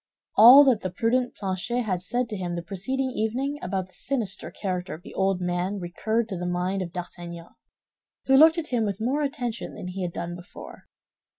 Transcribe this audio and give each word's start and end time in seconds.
All 0.35 0.63
that 0.63 0.81
the 0.81 0.89
prudent 0.89 1.35
Planchet 1.35 1.83
had 1.83 2.01
said 2.01 2.27
to 2.29 2.35
him 2.35 2.55
the 2.55 2.63
preceding 2.63 3.11
evening 3.11 3.59
about 3.61 3.85
the 3.85 3.93
sinister 3.93 4.49
character 4.49 4.95
of 4.95 5.03
the 5.03 5.13
old 5.13 5.39
man 5.39 5.77
recurred 5.79 6.27
to 6.29 6.37
the 6.37 6.47
mind 6.47 6.81
of 6.81 6.91
D'Artagnan, 6.91 7.49
who 8.25 8.35
looked 8.35 8.57
at 8.57 8.69
him 8.69 8.83
with 8.83 8.99
more 8.99 9.21
attention 9.21 9.75
than 9.75 9.89
he 9.89 10.01
had 10.01 10.11
done 10.11 10.35
before. 10.35 10.87